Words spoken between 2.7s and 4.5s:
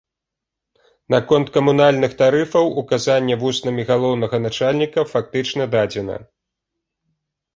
указанне вуснамі галоўнага